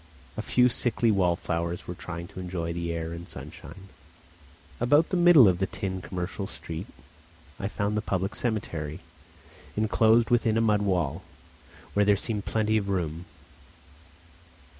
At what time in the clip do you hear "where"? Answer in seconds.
11.93-12.05